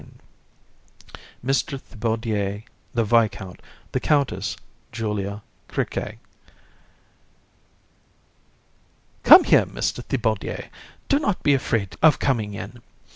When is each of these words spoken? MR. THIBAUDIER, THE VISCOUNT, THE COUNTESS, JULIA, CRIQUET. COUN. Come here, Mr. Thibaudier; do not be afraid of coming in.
MR. 1.45 1.79
THIBAUDIER, 1.79 2.63
THE 2.95 3.03
VISCOUNT, 3.03 3.61
THE 3.91 3.99
COUNTESS, 3.99 4.57
JULIA, 4.91 5.43
CRIQUET. 5.67 6.15
COUN. 6.15 6.19
Come 9.21 9.43
here, 9.43 9.67
Mr. 9.67 10.03
Thibaudier; 10.03 10.71
do 11.07 11.19
not 11.19 11.43
be 11.43 11.53
afraid 11.53 11.97
of 12.01 12.17
coming 12.17 12.55
in. 12.55 12.81